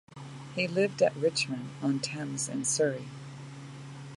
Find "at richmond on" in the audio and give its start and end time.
1.03-1.99